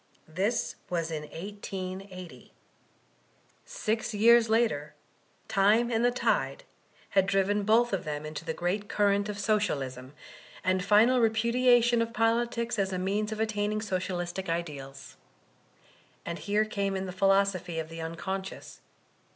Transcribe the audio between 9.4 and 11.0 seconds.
293 of Sodalism, and